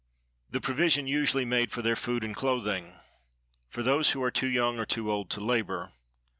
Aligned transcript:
"The 0.49 0.59
provision 0.59 1.05
usually 1.05 1.45
made 1.45 1.71
for 1.71 1.83
their 1.83 1.95
food 1.95 2.23
and 2.23 2.35
clothing,—for 2.35 3.83
those 3.83 4.09
who 4.13 4.23
are 4.23 4.31
too 4.31 4.47
young 4.49 4.79
or 4.79 4.85
too 4.87 5.11
old 5.11 5.29
to 5.29 5.39
labor." 5.39 5.91